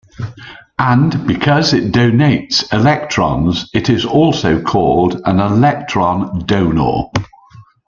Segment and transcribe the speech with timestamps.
[0.79, 7.03] And because it "donates" electrons it is also called an electron donor.